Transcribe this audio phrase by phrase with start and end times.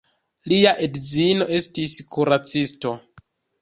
[0.53, 2.99] Lia edzino estis kuracisto.